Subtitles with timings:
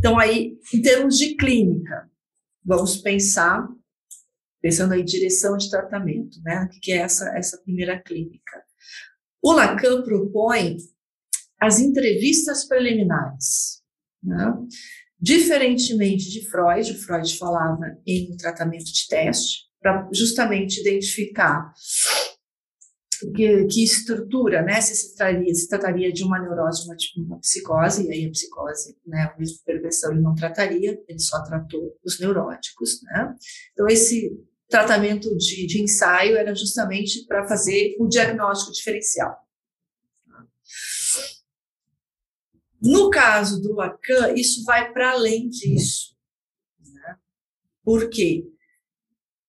[0.00, 2.10] Então, aí, em termos de clínica,
[2.64, 3.68] vamos pensar,
[4.62, 6.64] pensando aí direção de tratamento, né?
[6.64, 8.64] O que é essa, essa primeira clínica?
[9.42, 10.78] O Lacan propõe
[11.60, 13.82] as entrevistas preliminares,
[14.24, 14.54] né?
[15.20, 21.74] Diferentemente de Freud, Freud falava em tratamento de teste, para justamente identificar
[23.34, 26.96] que, que, estrutura, né, se se trataria, se trataria de uma neurose, uma,
[27.26, 31.42] uma psicose, e aí a psicose, né, a mesma perversão ele não trataria, ele só
[31.42, 33.34] tratou os neuróticos, né.
[33.72, 34.30] Então esse
[34.68, 39.36] tratamento de, de ensaio era justamente para fazer o diagnóstico diferencial.
[42.80, 46.16] No caso do Lacan, isso vai para além disso.
[46.80, 47.18] Né?
[47.84, 48.46] Por quê?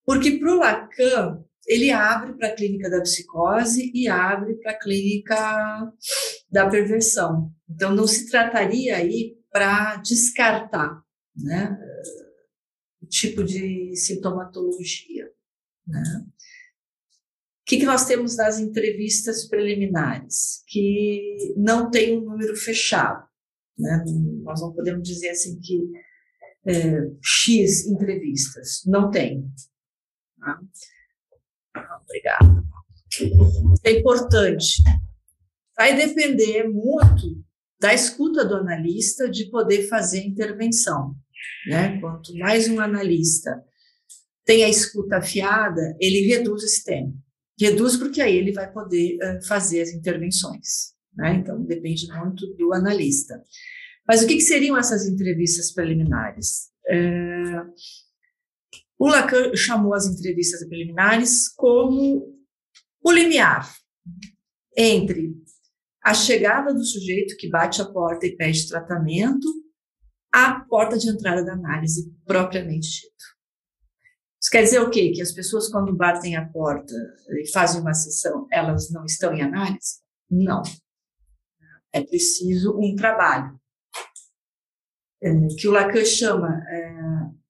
[0.03, 4.79] Porque para o Lacan, ele abre para a clínica da psicose e abre para a
[4.79, 5.93] clínica
[6.49, 7.51] da perversão.
[7.69, 11.01] Então, não se trataria aí para descartar
[11.35, 11.77] né,
[13.01, 15.29] o tipo de sintomatologia.
[15.87, 16.03] Né?
[17.61, 20.63] O que, que nós temos nas entrevistas preliminares?
[20.67, 23.25] Que não tem um número fechado.
[23.77, 24.03] Né?
[24.43, 25.79] Nós não podemos dizer assim que
[26.65, 28.81] é, X entrevistas.
[28.85, 29.49] Não tem.
[30.39, 30.59] Tá?
[32.03, 32.63] Obrigada.
[33.83, 34.83] É importante.
[35.77, 37.43] Vai depender muito
[37.79, 41.15] da escuta do analista de poder fazer intervenção.
[41.67, 41.99] Né?
[41.99, 43.63] Quanto mais um analista
[44.45, 47.13] tem a escuta afiada, ele reduz esse tempo.
[47.59, 50.93] Reduz porque aí ele vai poder fazer as intervenções.
[51.15, 51.35] Né?
[51.35, 53.41] Então, depende muito do analista.
[54.07, 56.69] Mas o que, que seriam essas entrevistas preliminares?
[56.87, 57.61] É,
[59.01, 62.39] o Lacan chamou as entrevistas preliminares como
[63.03, 63.67] o limiar
[64.77, 65.33] entre
[66.03, 69.47] a chegada do sujeito que bate a porta e pede tratamento
[70.31, 73.25] à porta de entrada da análise propriamente dito.
[74.39, 75.11] Isso quer dizer o quê?
[75.11, 76.93] Que as pessoas, quando batem a porta
[77.39, 79.99] e fazem uma sessão, elas não estão em análise?
[80.29, 80.61] Não.
[81.91, 83.59] É preciso um trabalho.
[85.23, 86.95] É, que o Lacan chama é,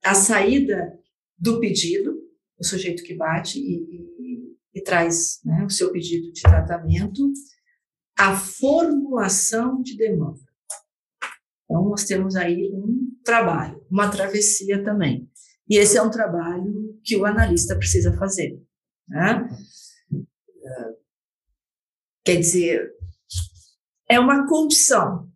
[0.01, 1.00] a saída
[1.41, 2.22] do pedido,
[2.59, 7.34] o sujeito que bate e, e, e traz né, o seu pedido de tratamento,
[8.16, 10.40] a formulação de demanda.
[11.66, 15.28] Então, nós temos aí um trabalho, uma travessia também.
[15.68, 18.62] E esse é um trabalho que o analista precisa fazer.
[19.07, 19.50] Né?
[22.24, 22.94] Quer dizer,
[24.07, 25.31] é uma condição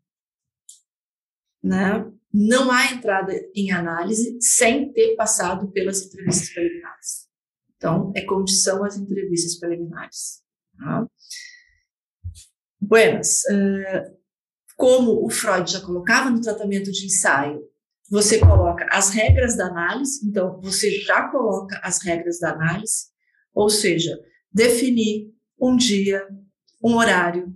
[1.63, 2.05] né,
[2.37, 7.29] não há entrada em análise sem ter passado pelas entrevistas preliminares.
[7.77, 10.43] Então, é condição as entrevistas preliminares.
[10.77, 11.07] Tá?
[12.81, 14.17] Buenas, uh,
[14.75, 17.63] como o Freud já colocava no tratamento de ensaio,
[18.09, 23.05] você coloca as regras da análise, então você já coloca as regras da análise,
[23.53, 24.19] ou seja,
[24.51, 26.27] definir um dia,
[26.83, 27.55] um horário,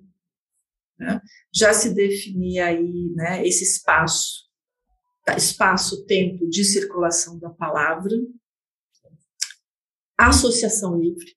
[0.97, 1.21] né?
[1.53, 4.48] já se definir aí né, esse espaço
[5.35, 8.15] espaço-tempo de circulação da palavra,
[10.17, 11.35] associação livre,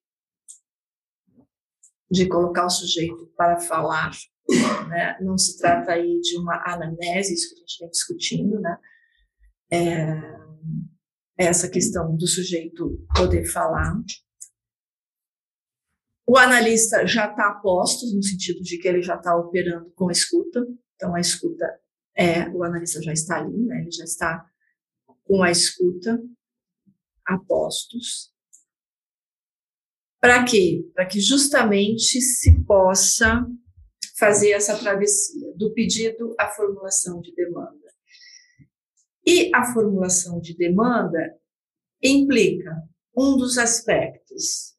[2.10, 4.10] de colocar o sujeito para falar,
[4.88, 5.18] né?
[5.20, 8.78] não se trata aí de uma anamnese, isso que a gente vem discutindo, né?
[9.72, 10.42] É,
[11.38, 13.94] essa questão do sujeito poder falar.
[16.26, 17.60] O analista já está a
[18.14, 20.60] no sentido de que ele já está operando com a escuta,
[20.94, 21.66] então a escuta
[22.16, 23.80] é, o analista já está ali, né?
[23.80, 24.46] ele já está
[25.24, 26.22] com a escuta
[27.24, 28.32] a postos.
[30.20, 30.88] Para quê?
[30.94, 33.44] Para que justamente se possa
[34.16, 37.92] fazer essa travessia do pedido à formulação de demanda.
[39.26, 41.36] E a formulação de demanda
[42.02, 42.70] implica
[43.16, 44.74] um dos aspectos,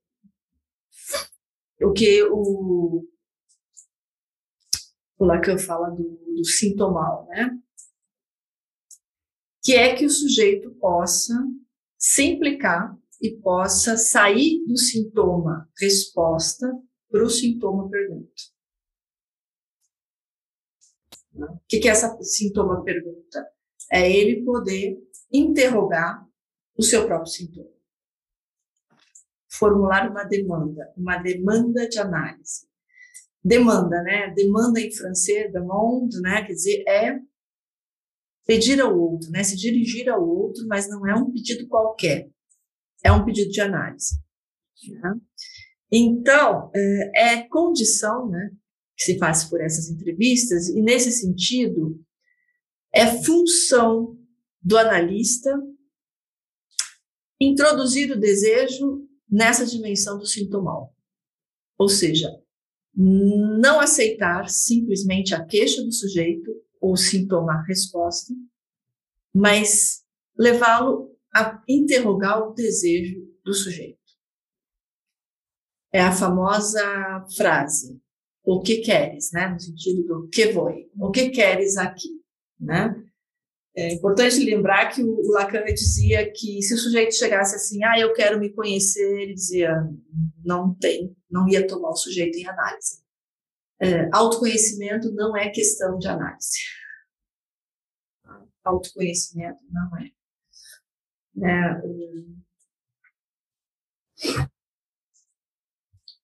[1.82, 3.08] o que o
[5.18, 7.58] o Lacan fala do, do sintomal, né?
[9.62, 11.34] Que é que o sujeito possa
[11.98, 16.70] se implicar e possa sair do sintoma resposta
[17.10, 18.34] para o sintoma pergunta.
[21.36, 23.50] O que é essa sintoma pergunta?
[23.92, 24.98] É ele poder
[25.32, 26.28] interrogar
[26.78, 27.72] o seu próprio sintoma.
[29.50, 32.68] Formular uma demanda, uma demanda de análise
[33.44, 34.34] demanda, né?
[34.34, 36.46] Demanda em francês, demande, né?
[36.46, 37.20] Quer dizer, é
[38.46, 39.44] pedir ao outro, né?
[39.44, 42.30] Se dirigir ao outro, mas não é um pedido qualquer,
[43.04, 44.16] é um pedido de análise.
[44.90, 45.14] Né?
[45.92, 48.52] Então, é, é condição, né?
[48.96, 52.00] Que se passe por essas entrevistas, e nesse sentido,
[52.94, 54.18] é função
[54.62, 55.52] do analista
[57.42, 60.96] introduzir o desejo nessa dimensão do sintomal.
[61.78, 62.30] Ou seja,
[62.96, 68.34] não aceitar simplesmente a queixa do sujeito ou sintoma-resposta,
[69.34, 70.04] mas
[70.38, 73.98] levá-lo a interrogar o desejo do sujeito.
[75.92, 78.00] É a famosa frase:
[78.44, 79.48] o que queres, né?
[79.48, 82.10] No sentido do que voi, o que queres aqui,
[82.60, 82.94] né?
[83.76, 88.14] É importante lembrar que o Lacan dizia que se o sujeito chegasse assim, ah, eu
[88.14, 89.72] quero me conhecer, ele dizia,
[90.46, 93.02] não tem, não ia tomar o sujeito em análise.
[93.82, 96.60] É, autoconhecimento não é questão de análise.
[98.64, 100.12] Autoconhecimento não é.
[101.42, 101.82] é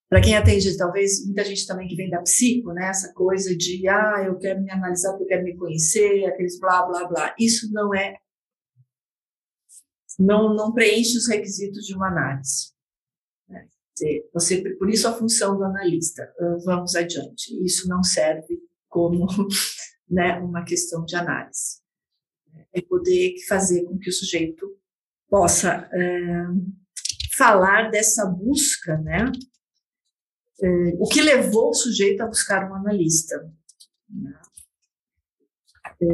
[0.09, 3.87] para quem atende, talvez muita gente também que vem da psico, né, essa coisa de,
[3.87, 7.35] ah, eu quero me analisar porque eu quero me conhecer, aqueles blá, blá, blá.
[7.37, 8.17] Isso não é,
[10.17, 12.71] não, não preenche os requisitos de uma análise.
[13.47, 13.67] Né?
[14.33, 16.33] Você, por isso a função do analista.
[16.65, 17.53] Vamos adiante.
[17.63, 19.27] Isso não serve como
[20.09, 21.79] né, uma questão de análise.
[22.73, 24.75] É poder fazer com que o sujeito
[25.29, 26.45] possa é,
[27.37, 29.31] falar dessa busca, né,
[30.61, 30.67] é,
[30.99, 33.35] o que levou o sujeito a buscar um analista.
[36.01, 36.05] É,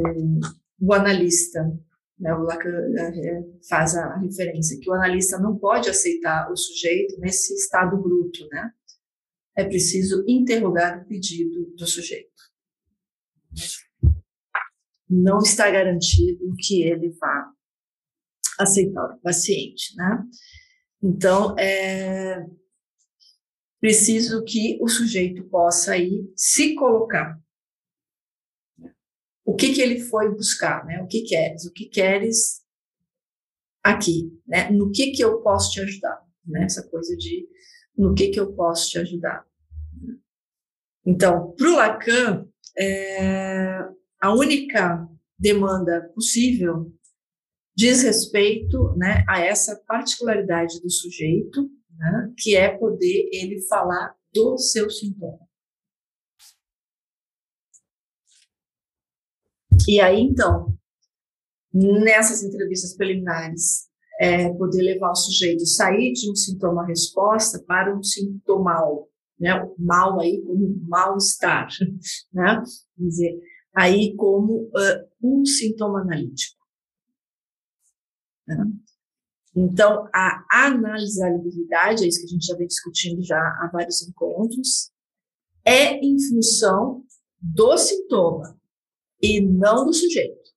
[0.80, 1.62] o analista,
[2.18, 7.18] né, o Lacan é, faz a referência que o analista não pode aceitar o sujeito
[7.20, 8.72] nesse estado bruto, né?
[9.56, 12.30] É preciso interrogar o pedido do sujeito.
[15.08, 17.50] Não está garantido que ele vá
[18.58, 20.24] aceitar o paciente, né?
[21.02, 22.44] Então, é,
[23.80, 27.40] preciso que o sujeito possa aí se colocar.
[29.44, 31.00] O que que ele foi buscar, né?
[31.02, 31.64] O que queres?
[31.66, 32.62] O que queres
[33.82, 34.70] aqui, né?
[34.70, 36.64] No que que eu posso te ajudar, né?
[36.64, 37.48] Essa coisa de
[37.96, 39.46] no que que eu posso te ajudar.
[41.04, 43.78] Então, para o Lacan, é,
[44.20, 45.08] a única
[45.38, 46.92] demanda possível
[47.76, 54.58] diz respeito né, a essa particularidade do sujeito né, que é poder ele falar do
[54.58, 55.46] seu sintoma.
[59.88, 60.76] E aí, então,
[61.72, 63.86] nessas entrevistas preliminares,
[64.18, 69.08] é poder levar o sujeito sair de um sintoma-resposta para um sintomal,
[69.38, 69.50] né?
[69.78, 71.68] Mal aí como mal-estar,
[72.32, 72.62] né?
[72.96, 73.40] Quer dizer,
[73.74, 76.56] aí como uh, um sintoma analítico.
[78.46, 78.56] Né?
[79.56, 84.90] Então, a analisabilidade, é isso que a gente já vem discutindo já há vários encontros,
[85.64, 87.02] é em função
[87.40, 88.60] do sintoma
[89.22, 90.50] e não do sujeito.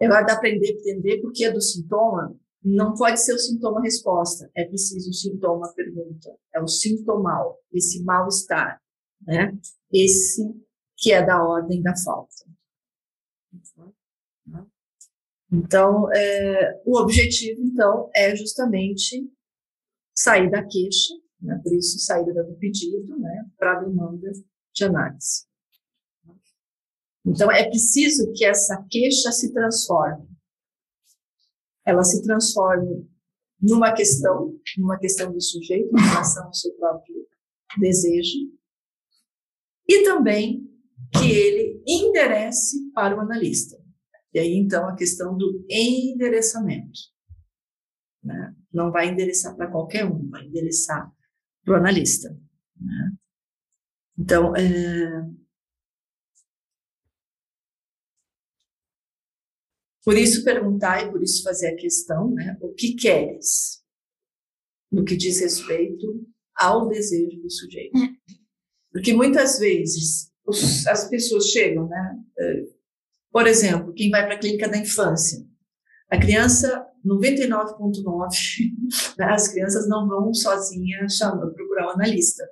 [0.00, 4.50] É hora de aprender a entender porque é do sintoma não pode ser o sintoma-resposta,
[4.54, 8.80] é preciso o sintoma-pergunta, é o sintomal, esse mal-estar,
[9.22, 9.58] né?
[9.90, 10.42] Esse
[10.96, 12.44] que é da ordem da falta.
[15.52, 19.28] Então, é, o objetivo, então, é justamente
[20.14, 24.30] sair da queixa, né, por isso saída do pedido, né, para a demanda
[24.72, 25.46] de análise.
[27.26, 30.28] Então, é preciso que essa queixa se transforme.
[31.84, 33.08] Ela se transforme
[33.60, 37.26] numa questão, numa questão do sujeito em relação ao seu próprio
[37.78, 38.38] desejo,
[39.88, 40.70] e também
[41.12, 43.79] que ele enderece para o analista.
[44.32, 47.00] E aí, então, a questão do endereçamento.
[48.22, 48.54] Né?
[48.72, 51.12] Não vai endereçar para qualquer um, vai endereçar
[51.64, 52.30] para o analista.
[52.76, 53.12] Né?
[54.18, 55.28] Então, é...
[60.04, 62.56] por isso perguntar e por isso fazer a questão, né?
[62.60, 63.82] o que queres?
[64.90, 67.96] No que diz respeito ao desejo do sujeito.
[67.96, 68.10] É.
[68.92, 72.24] Porque muitas vezes os, as pessoas chegam, né?
[73.30, 75.38] Por exemplo, quem vai para a clínica da infância,
[76.10, 77.96] a criança, 99,9%,
[79.18, 81.18] né, as crianças não vão sozinhas
[81.54, 82.44] procurar um analista.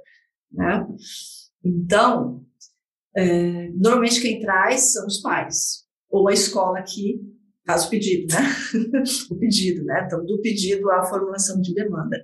[0.52, 0.86] Né?
[1.64, 2.44] Então,
[3.16, 7.20] é, normalmente quem traz são os pais, ou a escola que
[7.66, 8.40] faz o pedido, né?
[9.30, 10.04] o pedido, né?
[10.06, 12.22] Então, do pedido à formulação de demanda.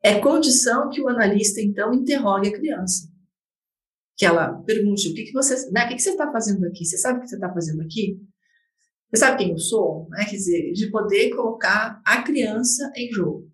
[0.00, 3.09] É condição que o analista, então, interrogue a criança
[4.20, 6.84] que ela pergunte o que, que você, né, o que, que você está fazendo aqui?
[6.84, 8.20] Você sabe o que você está fazendo aqui?
[9.08, 10.10] Você sabe quem eu sou?
[10.10, 10.26] Né?
[10.26, 13.50] Quer dizer, de poder colocar a criança em jogo.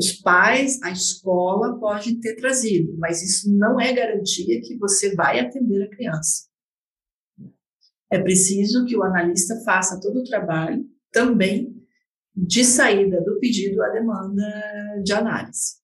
[0.00, 5.38] Os pais, a escola podem ter trazido, mas isso não é garantia que você vai
[5.38, 6.48] atender a criança.
[8.10, 11.86] é preciso que o analista faça todo o trabalho também
[12.34, 15.74] de saída do pedido à demanda de análise.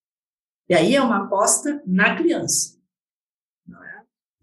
[0.66, 2.79] E aí é uma aposta na criança.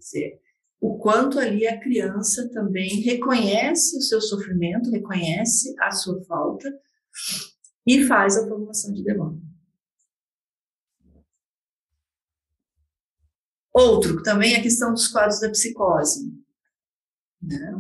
[0.08, 0.40] Dizer,
[0.80, 6.72] o quanto ali a criança também reconhece o seu sofrimento, reconhece a sua falta
[7.86, 9.42] e faz a formulação de demanda.
[13.74, 16.34] Outro, também a questão dos quadros da psicose,
[17.42, 17.80] né?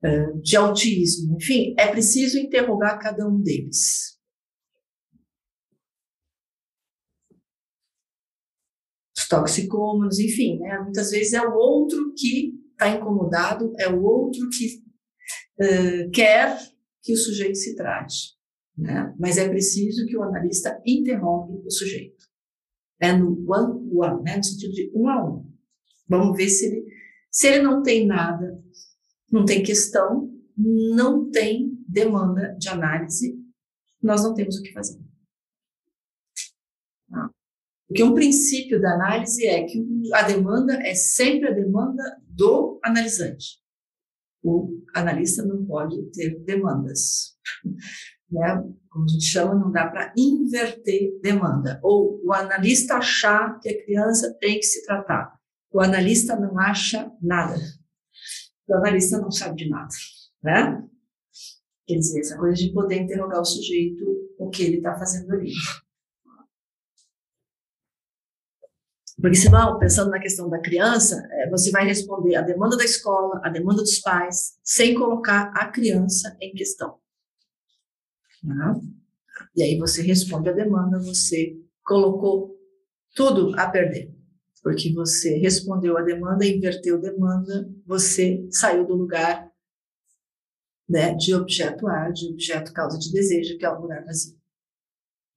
[0.00, 4.17] É, de autismo, enfim, é preciso interrogar cada um deles.
[9.28, 10.78] Os toxicômanos, enfim, né?
[10.78, 14.82] muitas vezes é o outro que está incomodado, é o outro que
[15.60, 16.58] uh, quer
[17.02, 18.36] que o sujeito se trate.
[18.76, 19.14] Né?
[19.18, 22.26] Mas é preciso que o analista interrogue o sujeito.
[23.00, 24.36] É no one-one, né?
[24.36, 25.46] no sentido de um a um.
[26.08, 26.86] Vamos ver se ele,
[27.30, 28.58] se ele não tem nada
[29.30, 33.38] não tem questão, não tem demanda de análise,
[34.02, 34.98] nós não temos o que fazer.
[37.88, 43.58] Porque um princípio da análise é que a demanda é sempre a demanda do analisante.
[44.42, 47.36] O analista não pode ter demandas.
[48.30, 48.62] Né?
[48.90, 51.80] Como a gente chama, não dá para inverter demanda.
[51.82, 55.32] Ou o analista achar que a criança tem que se tratar.
[55.72, 57.56] O analista não acha nada
[58.68, 59.88] o analista não sabe de nada,
[60.42, 60.84] né?
[61.86, 64.04] Quer dizer, essa coisa de poder interrogar o sujeito,
[64.38, 65.50] o que ele está fazendo ali.
[69.20, 73.40] Porque senão, pensando na questão da criança, é, você vai responder a demanda da escola,
[73.42, 76.98] a demanda dos pais, sem colocar a criança em questão.
[78.42, 78.80] Né?
[79.56, 82.56] E aí você responde a demanda, você colocou
[83.14, 84.18] tudo a perder
[84.62, 89.50] porque você respondeu a demanda, inverteu demanda, você saiu do lugar
[90.88, 94.38] né, de objeto A, de objeto causa de desejo, que é o lugar vazio.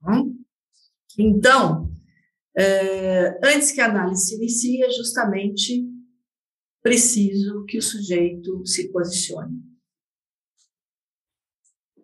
[0.05, 0.43] Hum?
[1.17, 1.91] Então,
[2.57, 5.85] é, antes que a análise se inicie, é justamente
[6.81, 9.59] preciso que o sujeito se posicione.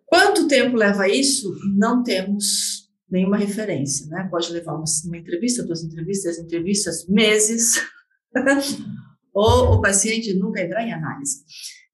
[0.06, 1.54] Quanto tempo leva isso?
[1.76, 4.26] Não temos nenhuma referência, né?
[4.30, 7.82] Pode levar uma, uma entrevista, duas entrevistas, entrevistas, meses,
[9.34, 11.44] ou o paciente nunca entrar em análise,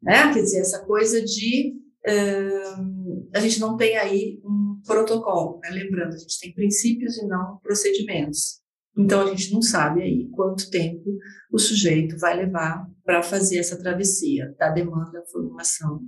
[0.03, 0.33] né?
[0.33, 1.75] Quer dizer, essa coisa de
[2.07, 5.71] uh, a gente não tem aí um protocolo, né?
[5.71, 8.63] Lembrando, a gente tem princípios e não procedimentos.
[8.97, 11.05] Então a gente não sabe aí quanto tempo
[11.53, 16.01] o sujeito vai levar para fazer essa travessia da demanda à formulação,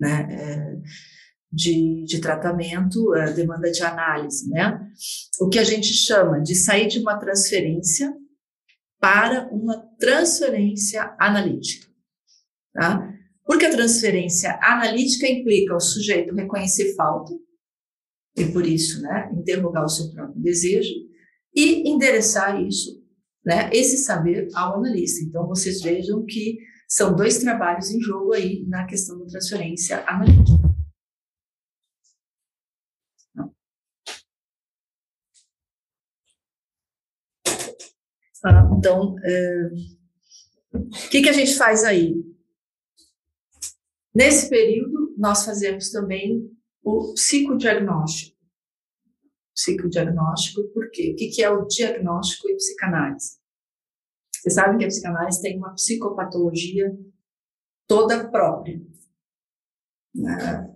[0.00, 0.28] né?
[0.30, 0.76] É,
[1.52, 4.76] de, de tratamento, a demanda de análise, né?
[5.40, 8.12] O que a gente chama de sair de uma transferência
[9.00, 11.86] para uma transferência analítica,
[12.72, 13.08] tá?
[13.44, 17.32] Porque a transferência analítica implica o sujeito reconhecer falta,
[18.36, 20.92] e por isso, né, interrogar o seu próprio desejo,
[21.54, 23.02] e endereçar isso,
[23.44, 25.24] né, esse saber ao analista.
[25.24, 30.74] Então, vocês vejam que são dois trabalhos em jogo aí na questão da transferência analítica.
[38.40, 38.70] Tá?
[38.76, 39.68] Então, é,
[40.74, 42.14] o que, que a gente faz aí?
[44.14, 48.36] Nesse período, nós fazemos também o psicodiagnóstico.
[49.54, 51.12] Psicodiagnóstico, por quê?
[51.12, 53.38] O que, é o diagnóstico e psicanálise?
[54.34, 56.94] Vocês sabem que a psicanálise tem uma psicopatologia
[57.88, 58.78] toda própria.
[60.14, 60.74] Né?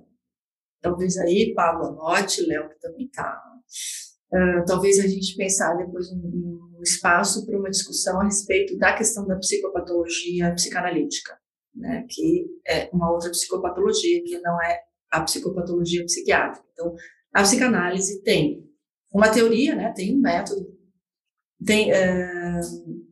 [0.80, 3.42] Talvez aí, Pablo anote, Léo que também está.
[4.32, 8.94] Uh, talvez a gente pensar depois um, um espaço para uma discussão a respeito da
[8.94, 11.38] questão da psicopatologia psicanalítica,
[11.74, 16.66] né, que é uma outra psicopatologia que não é a psicopatologia psiquiátrica.
[16.72, 16.94] Então,
[17.32, 18.64] a psicanálise tem
[19.12, 20.66] uma teoria, né, tem um método,
[21.64, 23.06] tem uh,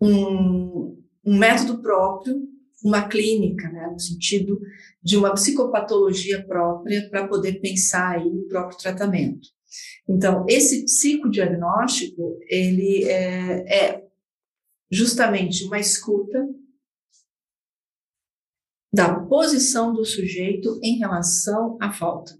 [0.00, 2.46] um, um método próprio,
[2.84, 4.60] uma clínica, né, no sentido
[5.02, 9.48] de uma psicopatologia própria para poder pensar aí o próprio tratamento.
[10.08, 14.08] Então, esse psicodiagnóstico, ele é, é
[14.90, 16.46] justamente uma escuta
[18.92, 22.32] da posição do sujeito em relação à falta.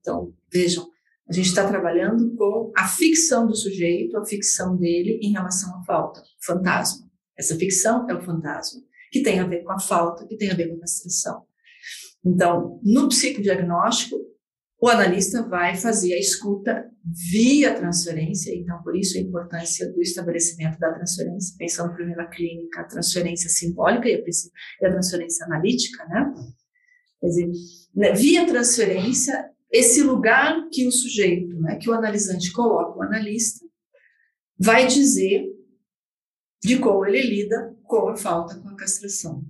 [0.00, 0.88] Então, vejam,
[1.28, 5.84] a gente está trabalhando com a ficção do sujeito, a ficção dele em relação à
[5.84, 7.10] falta, fantasma.
[7.36, 10.54] Essa ficção é o fantasma, que tem a ver com a falta, que tem a
[10.54, 11.44] ver com a restrição.
[12.24, 14.16] Então, no psicodiagnóstico,
[14.80, 16.84] o analista vai fazer a escuta
[17.30, 22.80] via transferência, então por isso a importância do estabelecimento da transferência, pensando primeiro na clínica,
[22.80, 26.34] a transferência simbólica e a, transferência analítica, né?
[27.20, 27.50] Quer dizer,
[27.94, 33.64] né, via transferência, esse lugar que o sujeito, né, que o analisante coloca, o analista,
[34.58, 35.46] vai dizer
[36.62, 39.42] de como ele lida com a falta com a castração.